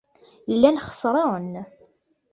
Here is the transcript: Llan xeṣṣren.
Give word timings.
Llan 0.53 0.77
xeṣṣren. 0.85 1.53